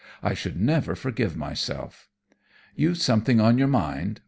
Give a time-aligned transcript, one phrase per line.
[0.23, 2.09] I should never forgive myself.
[2.75, 4.19] "You've something on your mind!